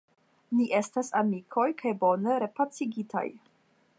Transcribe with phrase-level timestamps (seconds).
[0.59, 3.27] Ni estas amikoj kaj bone repacigitaj.